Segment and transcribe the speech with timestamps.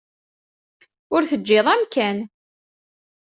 [1.15, 2.17] Ur teǧǧiḍ amkan.